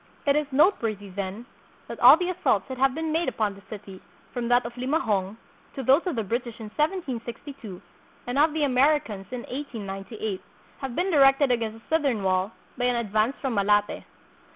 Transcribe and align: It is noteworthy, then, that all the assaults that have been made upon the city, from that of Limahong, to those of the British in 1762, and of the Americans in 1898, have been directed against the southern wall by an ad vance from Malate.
It 0.25 0.35
is 0.35 0.47
noteworthy, 0.51 1.09
then, 1.09 1.45
that 1.87 1.99
all 1.99 2.17
the 2.17 2.31
assaults 2.31 2.65
that 2.69 2.79
have 2.79 2.95
been 2.95 3.11
made 3.11 3.29
upon 3.29 3.53
the 3.53 3.61
city, 3.69 4.01
from 4.33 4.47
that 4.47 4.65
of 4.65 4.73
Limahong, 4.73 5.37
to 5.75 5.83
those 5.83 6.07
of 6.07 6.15
the 6.15 6.23
British 6.23 6.59
in 6.59 6.69
1762, 6.75 7.79
and 8.25 8.39
of 8.39 8.51
the 8.51 8.63
Americans 8.63 9.27
in 9.29 9.41
1898, 9.41 10.41
have 10.79 10.95
been 10.95 11.11
directed 11.11 11.51
against 11.51 11.87
the 11.87 11.95
southern 11.95 12.23
wall 12.23 12.51
by 12.79 12.85
an 12.85 12.95
ad 12.95 13.11
vance 13.11 13.35
from 13.41 13.53
Malate. 13.53 14.03